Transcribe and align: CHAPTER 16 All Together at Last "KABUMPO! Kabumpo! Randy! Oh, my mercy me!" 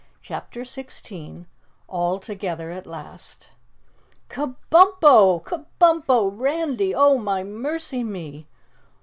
CHAPTER 0.23 0.65
16 0.65 1.45
All 1.87 2.17
Together 2.17 2.71
at 2.71 2.87
Last 2.87 3.51
"KABUMPO! 4.29 5.43
Kabumpo! 5.43 6.31
Randy! 6.33 6.95
Oh, 6.95 7.19
my 7.19 7.43
mercy 7.43 8.03
me!" 8.03 8.47